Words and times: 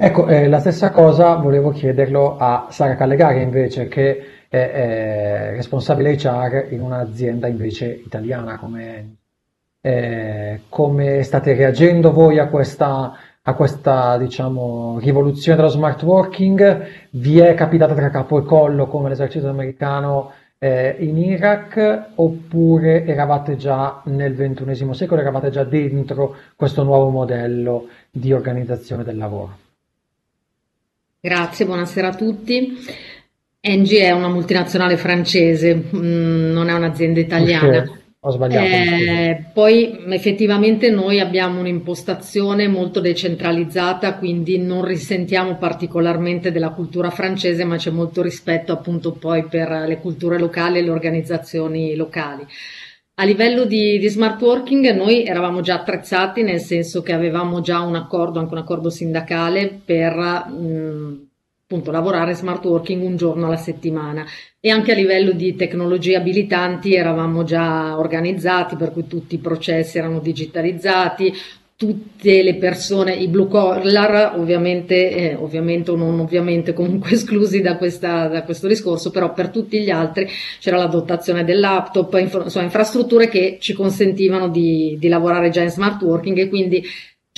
Ecco, 0.00 0.28
eh, 0.28 0.46
la 0.48 0.60
stessa 0.60 0.90
cosa 0.90 1.34
volevo 1.34 1.70
chiederlo 1.70 2.36
a 2.38 2.68
Sara 2.70 2.94
Callegari 2.94 3.42
invece, 3.42 3.88
che 3.88 4.44
è, 4.48 4.56
è 4.56 5.50
responsabile 5.54 6.12
HR 6.14 6.68
in 6.70 6.82
un'azienda 6.82 7.48
invece 7.48 8.00
italiana 8.04 8.58
come 8.58 9.16
eh, 9.80 10.60
come 10.68 11.22
state 11.22 11.54
reagendo 11.54 12.12
voi 12.12 12.38
a 12.38 12.48
questa, 12.48 13.12
a 13.42 13.54
questa 13.54 14.16
diciamo, 14.18 14.98
rivoluzione 15.00 15.56
dello 15.56 15.68
smart 15.68 16.02
working? 16.02 16.86
Vi 17.10 17.38
è 17.40 17.54
capitata 17.54 17.94
tra 17.94 18.10
capo 18.10 18.38
e 18.38 18.44
collo 18.44 18.86
come 18.86 19.08
l'esercito 19.08 19.48
americano 19.48 20.32
eh, 20.58 20.96
in 21.00 21.16
Iraq 21.18 22.10
oppure 22.16 23.04
eravate 23.04 23.56
già 23.56 24.00
nel 24.04 24.34
XXI 24.34 24.94
secolo, 24.94 25.20
eravate 25.20 25.50
già 25.50 25.64
dentro 25.64 26.36
questo 26.56 26.82
nuovo 26.82 27.10
modello 27.10 27.88
di 28.10 28.32
organizzazione 28.32 29.04
del 29.04 29.16
lavoro? 29.16 29.66
Grazie, 31.20 31.64
buonasera 31.64 32.08
a 32.08 32.14
tutti. 32.14 32.78
Engie 33.60 34.02
è 34.02 34.12
una 34.12 34.28
multinazionale 34.28 34.96
francese, 34.96 35.74
mm, 35.74 36.52
non 36.52 36.68
è 36.68 36.72
un'azienda 36.72 37.18
italiana. 37.18 37.78
Okay. 37.78 37.96
Ho 38.20 38.30
sbagliato. 38.30 38.64
Eh, 38.64 39.44
poi 39.52 39.98
effettivamente 40.10 40.90
noi 40.90 41.18
abbiamo 41.18 41.58
un'impostazione 41.60 42.68
molto 42.68 43.00
decentralizzata, 43.00 44.14
quindi 44.14 44.58
non 44.58 44.84
risentiamo 44.84 45.56
particolarmente 45.56 46.52
della 46.52 46.70
cultura 46.70 47.10
francese, 47.10 47.64
ma 47.64 47.76
c'è 47.76 47.90
molto 47.90 48.22
rispetto 48.22 48.72
appunto 48.72 49.12
poi 49.12 49.44
per 49.44 49.86
le 49.86 49.98
culture 49.98 50.38
locali 50.38 50.78
e 50.78 50.82
le 50.82 50.90
organizzazioni 50.90 51.96
locali. 51.96 52.46
A 53.20 53.24
livello 53.24 53.64
di, 53.64 53.98
di, 53.98 54.08
smart 54.08 54.40
working 54.40 54.94
noi 54.94 55.24
eravamo 55.24 55.60
già 55.60 55.74
attrezzati, 55.74 56.44
nel 56.44 56.60
senso 56.60 57.02
che 57.02 57.12
avevamo 57.12 57.60
già 57.60 57.80
un 57.80 57.96
accordo, 57.96 58.38
anche 58.38 58.52
un 58.52 58.60
accordo 58.60 58.90
sindacale 58.90 59.80
per 59.84 60.14
mh, 60.14 61.26
appunto 61.64 61.90
lavorare 61.90 62.34
smart 62.34 62.64
working 62.64 63.02
un 63.02 63.16
giorno 63.16 63.46
alla 63.46 63.56
settimana. 63.56 64.24
E 64.60 64.70
anche 64.70 64.92
a 64.92 64.94
livello 64.94 65.32
di 65.32 65.56
tecnologie 65.56 66.14
abilitanti 66.14 66.94
eravamo 66.94 67.42
già 67.42 67.98
organizzati 67.98 68.76
per 68.76 68.92
cui 68.92 69.08
tutti 69.08 69.34
i 69.34 69.38
processi 69.38 69.98
erano 69.98 70.20
digitalizzati 70.20 71.32
tutte 71.78 72.42
le 72.42 72.56
persone, 72.56 73.14
i 73.14 73.28
blue 73.28 73.46
collar, 73.46 74.36
ovviamente, 74.36 75.10
eh, 75.12 75.34
ovviamente 75.36 75.92
o 75.92 75.94
non 75.94 76.18
ovviamente, 76.18 76.72
comunque 76.72 77.12
esclusi 77.14 77.60
da, 77.60 77.76
questa, 77.76 78.26
da, 78.26 78.42
questo 78.42 78.66
discorso, 78.66 79.12
però 79.12 79.32
per 79.32 79.50
tutti 79.50 79.80
gli 79.80 79.88
altri 79.88 80.28
c'era 80.58 80.76
la 80.76 80.86
dotazione 80.86 81.44
del 81.44 81.60
laptop, 81.60 82.12
infra, 82.14 82.42
insomma, 82.42 82.64
infrastrutture 82.64 83.28
che 83.28 83.58
ci 83.60 83.74
consentivano 83.74 84.48
di, 84.48 84.96
di 84.98 85.06
lavorare 85.06 85.50
già 85.50 85.62
in 85.62 85.70
smart 85.70 86.02
working 86.02 86.36
e 86.38 86.48
quindi 86.48 86.82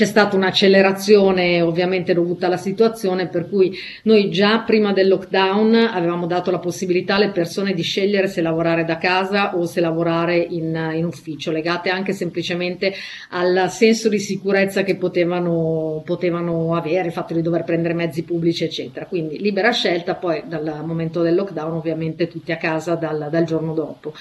c'è 0.00 0.06
stata 0.06 0.34
un'accelerazione 0.34 1.60
ovviamente 1.60 2.14
dovuta 2.14 2.46
alla 2.46 2.56
situazione 2.56 3.28
per 3.28 3.46
cui 3.50 3.76
noi 4.04 4.30
già 4.30 4.60
prima 4.60 4.94
del 4.94 5.08
lockdown 5.08 5.74
avevamo 5.74 6.24
dato 6.26 6.50
la 6.50 6.58
possibilità 6.58 7.16
alle 7.16 7.28
persone 7.28 7.74
di 7.74 7.82
scegliere 7.82 8.26
se 8.26 8.40
lavorare 8.40 8.86
da 8.86 8.96
casa 8.96 9.54
o 9.58 9.66
se 9.66 9.82
lavorare 9.82 10.38
in, 10.38 10.92
in 10.94 11.04
ufficio, 11.04 11.50
legate 11.50 11.90
anche 11.90 12.14
semplicemente 12.14 12.94
al 13.28 13.70
senso 13.70 14.08
di 14.08 14.18
sicurezza 14.18 14.84
che 14.84 14.96
potevano, 14.96 16.00
potevano 16.02 16.74
avere, 16.74 17.08
il 17.08 17.12
fatto 17.12 17.34
di 17.34 17.42
dover 17.42 17.64
prendere 17.64 17.92
mezzi 17.92 18.22
pubblici 18.22 18.64
eccetera. 18.64 19.04
Quindi 19.04 19.38
libera 19.38 19.70
scelta, 19.70 20.14
poi 20.14 20.44
dal 20.46 20.80
momento 20.82 21.20
del 21.20 21.34
lockdown 21.34 21.74
ovviamente 21.74 22.26
tutti 22.26 22.52
a 22.52 22.56
casa 22.56 22.94
dal, 22.94 23.28
dal 23.30 23.44
giorno 23.44 23.74
dopo 23.74 24.14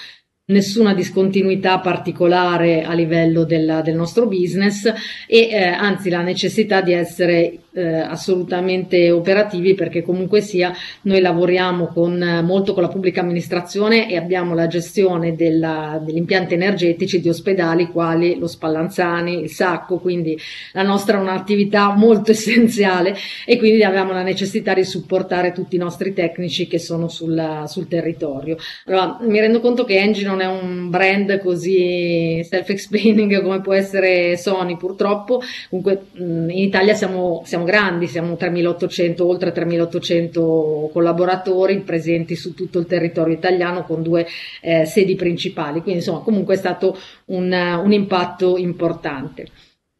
nessuna 0.50 0.94
discontinuità 0.94 1.80
particolare 1.80 2.84
a 2.84 2.94
livello 2.94 3.44
del, 3.44 3.82
del 3.84 3.96
nostro 3.96 4.28
business 4.28 4.86
e 5.28 5.50
eh, 5.50 5.64
anzi 5.64 6.10
la 6.10 6.22
necessità 6.22 6.82
di 6.82 6.94
essere 6.94 7.60
eh, 7.80 8.00
assolutamente 8.00 9.10
operativi 9.12 9.74
perché 9.74 10.02
comunque 10.02 10.42
sia 10.42 10.74
noi 11.04 11.22
lavoriamo 11.22 11.88
con, 11.88 12.22
eh, 12.22 12.42
molto 12.42 12.74
con 12.74 12.84
la 12.84 12.90
pubblica 12.90 13.22
amministrazione 13.22 14.10
e 14.10 14.18
abbiamo 14.18 14.54
la 14.54 14.68
gestione 14.68 15.36
della, 15.36 16.02
degli 16.04 16.18
impianti 16.18 16.56
energetici 16.56 17.22
di 17.22 17.30
ospedali 17.30 17.88
quali 17.88 18.38
lo 18.38 18.48
Spallanzani, 18.48 19.42
il 19.42 19.50
Sacco, 19.50 20.00
quindi 20.00 20.38
la 20.74 20.84
nostra 20.84 21.18
è 21.18 21.22
un'attività 21.22 21.94
molto 21.96 22.32
essenziale 22.32 23.16
e 23.46 23.58
quindi 23.58 23.84
avevamo 23.84 24.12
la 24.12 24.24
necessità 24.24 24.74
di 24.74 24.84
supportare 24.84 25.52
tutti 25.52 25.76
i 25.76 25.80
nostri 25.80 26.14
tecnici 26.14 26.68
che 26.68 26.80
sono 26.80 27.08
sul, 27.08 27.64
sul 27.68 27.88
territorio. 27.88 28.58
Allora, 28.86 29.18
mi 29.22 29.40
rendo 29.40 29.60
conto 29.60 29.84
che 29.86 29.98
Engie 29.98 30.26
non 30.26 30.42
è 30.42 30.48
un 30.48 30.90
brand 30.90 31.40
così 31.40 32.44
self-explaining 32.44 33.42
come 33.42 33.62
può 33.62 33.74
essere 33.74 34.38
Sony 34.38 34.78
purtroppo, 34.78 35.42
comunque 35.70 36.08
in 36.16 36.50
Italia 36.50 36.94
siamo, 36.94 37.44
siamo 37.46 37.66
grandi, 37.70 38.08
siamo 38.08 38.34
3.800, 38.34 39.22
oltre 39.22 39.54
3.800 39.54 40.92
collaboratori 40.92 41.82
presenti 41.82 42.36
su 42.36 42.56
tutto 42.56 42.80
il 42.80 42.88
territorio 42.88 43.36
italiano 43.36 43.84
con 43.84 44.02
due 44.02 44.26
eh, 44.62 44.86
sedi 44.86 45.16
principali, 45.16 45.82
quindi 45.82 46.00
insomma 46.00 46.22
comunque 46.22 46.56
è 46.56 46.58
stato 46.58 46.98
un, 47.26 47.52
un 47.52 47.92
impatto 47.92 48.58
importante. 48.58 49.46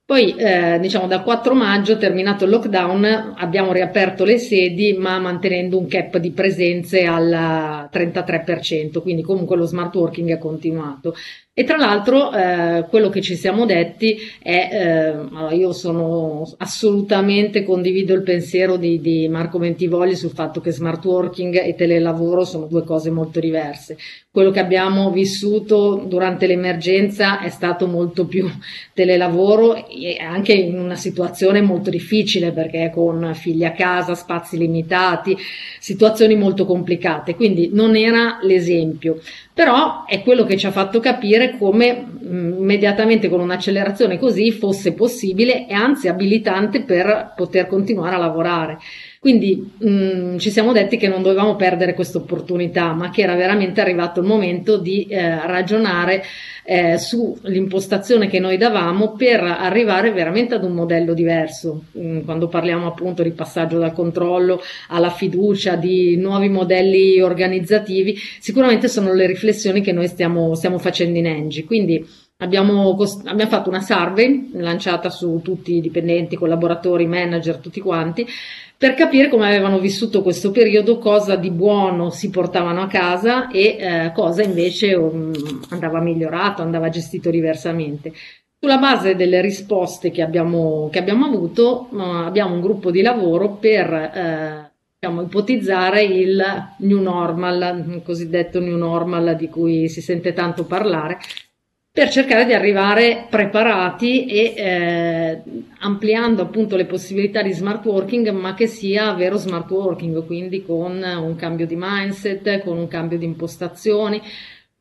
Poi, 0.10 0.34
eh, 0.38 0.80
diciamo, 0.80 1.06
dal 1.06 1.22
4 1.22 1.54
maggio, 1.54 2.00
terminato 2.00 2.46
il 2.46 2.50
lockdown, 2.50 3.36
abbiamo 3.38 3.72
riaperto 3.72 4.24
le 4.24 4.40
sedi, 4.40 4.94
ma 4.94 5.20
mantenendo 5.20 5.78
un 5.78 5.86
cap 5.86 6.18
di 6.18 6.32
presenze 6.32 7.04
al 7.06 7.88
33%, 7.92 9.04
quindi 9.04 9.22
comunque 9.22 9.56
lo 9.56 9.66
smart 9.66 9.94
working 9.94 10.32
è 10.32 10.40
continuato. 10.40 11.14
E 11.60 11.66
tra 11.66 11.76
l'altro 11.76 12.32
eh, 12.32 12.86
quello 12.88 13.10
che 13.10 13.20
ci 13.20 13.36
siamo 13.36 13.66
detti 13.66 14.18
è, 14.42 15.18
eh, 15.52 15.56
io 15.58 15.74
sono 15.74 16.50
assolutamente 16.60 17.66
condivido 17.66 18.14
il 18.14 18.24
pensiero 18.24 18.78
di, 18.78 19.02
di, 19.02 19.28
Marco 19.28 19.60
Mentivogli 19.60 20.16
sul 20.16 20.30
fatto 20.30 20.62
che 20.62 20.72
smart 20.72 21.04
working 21.04 21.62
e 21.62 21.76
telelavoro 21.76 22.46
sono 22.46 22.66
due 22.68 22.86
cose 22.86 23.10
molto 23.10 23.42
diverse. 23.42 23.98
Quello 24.32 24.52
che 24.52 24.62
abbiamo 24.62 25.12
vissuto 25.12 26.02
durante 26.08 26.48
l'emergenza 26.48 27.42
è 27.42 27.50
stato 27.50 27.88
molto 27.88 28.26
più 28.26 28.48
telelavoro 28.94 29.86
anche 30.20 30.54
in 30.54 30.80
una 30.80 30.96
situazione 30.96 31.62
molto 31.62 31.90
difficile 31.90 32.52
perché 32.52 32.92
con 32.94 33.32
figli 33.34 33.64
a 33.64 33.72
casa, 33.72 34.16
spazi 34.16 34.58
limitati, 34.58 35.36
situazioni 35.80 36.36
molto 36.36 36.66
complicate, 36.66 37.36
quindi 37.36 37.70
non 37.74 37.96
era 37.96 38.40
l'esempio 38.42 39.20
però 39.60 40.06
è 40.06 40.22
quello 40.22 40.46
che 40.46 40.56
ci 40.56 40.68
ha 40.68 40.72
fatto 40.72 41.02
capire 41.02 41.58
come 41.58 42.06
mm, 42.24 42.60
immediatamente 42.60 43.28
con 43.28 43.42
un'accelerazione 43.42 44.18
così 44.18 44.54
fosse 44.54 44.94
possibile 44.94 45.68
e 45.68 45.74
anzi 45.74 46.08
abilitante 46.08 46.84
per 46.84 47.34
poter 47.36 47.68
continuare 47.68 48.16
a 48.16 48.20
lavorare. 48.20 48.78
Quindi 49.20 49.74
mh, 49.78 49.90
mm, 49.90 50.38
ci 50.38 50.50
siamo 50.50 50.72
detti 50.72 50.96
che 50.96 51.10
non 51.10 51.22
dovevamo 51.22 51.58
perdere 51.58 51.94
questa 51.94 52.20
opportunità, 52.20 52.94
ma 52.94 53.10
che 53.10 53.22
era 53.22 53.36
veramente 53.36 53.82
arrivato 53.82 54.22
il 54.22 54.26
momento 54.26 54.78
di 54.78 55.08
eh, 55.10 55.46
ragionare 55.46 56.24
eh, 56.64 56.98
sull'impostazione 56.98 58.30
che 58.30 58.40
noi 58.40 58.56
davamo 58.56 59.16
per 59.18 59.42
arrivare 59.44 60.14
veramente 60.14 60.56
ad 60.56 60.64
un 60.64 60.72
modello 60.72 61.14
diverso. 61.14 61.84
Mh, 61.92 62.00
mm, 62.00 62.20
quando 62.22 62.48
parliamo 62.48 62.88
appunto 62.88 63.22
di 63.22 63.32
passaggio 63.32 63.78
dal 63.78 63.92
controllo 63.92 64.62
alla 64.88 65.10
fiducia, 65.10 65.76
di 65.76 66.16
nuovi 66.16 66.48
modelli 66.48 67.20
organizzativi, 67.20 68.16
sicuramente 68.40 68.88
sono 68.88 69.14
le 69.14 69.28
riflessioni 69.28 69.82
che 69.82 69.92
noi 69.92 70.08
stiamo, 70.08 70.56
stiamo 70.56 70.78
facendo 70.78 71.18
in 71.18 71.26
Engie. 71.26 71.66
Quindi 71.66 72.08
Abbiamo, 72.42 72.96
abbiamo, 73.26 73.50
fatto 73.50 73.68
una 73.68 73.82
survey 73.82 74.52
lanciata 74.54 75.10
su 75.10 75.42
tutti 75.44 75.76
i 75.76 75.82
dipendenti, 75.82 76.38
collaboratori, 76.38 77.06
manager, 77.06 77.58
tutti 77.58 77.82
quanti, 77.82 78.26
per 78.78 78.94
capire 78.94 79.28
come 79.28 79.46
avevano 79.46 79.78
vissuto 79.78 80.22
questo 80.22 80.52
periodo, 80.52 81.00
cosa 81.00 81.36
di 81.36 81.52
buono 81.52 82.12
si 82.12 82.30
portavano 82.30 82.82
a 82.82 82.88
casa 82.88 83.50
e 83.50 83.76
eh, 83.78 84.12
cosa 84.16 84.42
invece 84.42 84.94
um, 84.94 85.34
andava 85.72 86.00
migliorato, 86.00 86.62
andava 86.62 86.88
gestito 86.88 87.30
diversamente. 87.30 88.14
Sulla 88.58 88.78
base 88.78 89.18
delle 89.18 89.42
risposte 89.42 90.10
che 90.10 90.22
abbiamo, 90.22 90.88
che 90.94 91.00
abbiamo 91.00 91.26
avuto, 91.26 91.90
uh, 91.92 92.00
abbiamo 92.00 92.54
un 92.54 92.62
gruppo 92.62 92.90
di 92.90 93.02
lavoro 93.02 93.56
per 93.56 93.94
eh, 93.94 94.72
diciamo, 94.98 95.24
ipotizzare 95.24 96.04
il 96.04 96.42
new 96.78 97.02
normal, 97.02 97.84
il 97.86 98.02
cosiddetto 98.02 98.62
new 98.62 98.78
normal 98.78 99.36
di 99.36 99.50
cui 99.50 99.90
si 99.90 100.00
sente 100.00 100.32
tanto 100.32 100.64
parlare, 100.64 101.18
per 101.92 102.10
cercare 102.10 102.46
di 102.46 102.54
arrivare 102.54 103.26
preparati 103.30 104.26
e 104.26 104.54
eh, 104.56 105.42
ampliando 105.80 106.44
appunto 106.44 106.76
le 106.76 106.86
possibilità 106.86 107.42
di 107.42 107.52
smart 107.52 107.84
working, 107.86 108.30
ma 108.30 108.54
che 108.54 108.68
sia 108.68 109.14
vero 109.14 109.38
smart 109.38 109.70
working, 109.72 110.26
quindi 110.26 110.64
con 110.64 111.02
un 111.02 111.36
cambio 111.36 111.66
di 111.66 111.76
mindset, 111.78 112.64
con 112.64 112.78
un 112.78 112.88
cambio 112.88 113.18
di 113.18 113.26
impostazioni, 113.26 114.22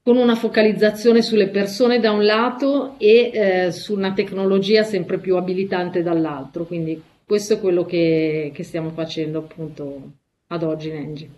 con 0.02 0.16
una 0.16 0.34
focalizzazione 0.34 1.22
sulle 1.22 1.48
persone 1.48 1.98
da 1.98 2.12
un 2.12 2.24
lato 2.24 2.94
e 2.98 3.30
eh, 3.32 3.72
su 3.72 3.94
una 3.94 4.12
tecnologia 4.12 4.82
sempre 4.82 5.18
più 5.18 5.36
abilitante 5.36 6.02
dall'altro. 6.02 6.64
Quindi 6.64 7.02
questo 7.24 7.54
è 7.54 7.60
quello 7.60 7.84
che, 7.84 8.52
che 8.54 8.62
stiamo 8.62 8.90
facendo 8.90 9.38
appunto 9.38 10.12
ad 10.48 10.62
oggi 10.62 10.88
in 10.88 10.94
Engie. 10.94 11.28